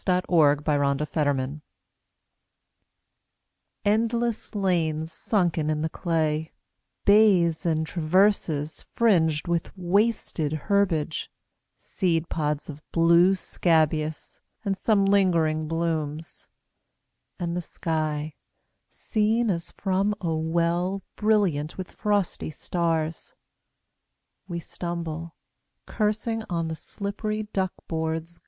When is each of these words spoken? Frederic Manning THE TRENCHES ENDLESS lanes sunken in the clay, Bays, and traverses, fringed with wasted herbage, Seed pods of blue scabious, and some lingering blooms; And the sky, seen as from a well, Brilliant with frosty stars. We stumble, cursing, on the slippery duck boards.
Frederic 0.03 0.65
Manning 0.65 0.97
THE 0.97 1.05
TRENCHES 1.05 1.61
ENDLESS 3.85 4.55
lanes 4.55 5.13
sunken 5.13 5.69
in 5.69 5.83
the 5.83 5.89
clay, 5.89 6.51
Bays, 7.05 7.67
and 7.67 7.85
traverses, 7.85 8.83
fringed 8.95 9.47
with 9.47 9.69
wasted 9.77 10.53
herbage, 10.53 11.29
Seed 11.77 12.29
pods 12.29 12.67
of 12.67 12.81
blue 12.91 13.35
scabious, 13.35 14.41
and 14.65 14.75
some 14.75 15.05
lingering 15.05 15.67
blooms; 15.67 16.47
And 17.37 17.55
the 17.55 17.61
sky, 17.61 18.33
seen 18.89 19.51
as 19.51 19.71
from 19.71 20.15
a 20.19 20.33
well, 20.33 21.03
Brilliant 21.15 21.77
with 21.77 21.91
frosty 21.91 22.49
stars. 22.49 23.35
We 24.47 24.59
stumble, 24.59 25.35
cursing, 25.85 26.41
on 26.49 26.69
the 26.69 26.75
slippery 26.75 27.43
duck 27.43 27.73
boards. 27.87 28.39